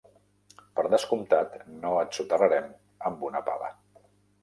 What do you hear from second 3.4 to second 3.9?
pala.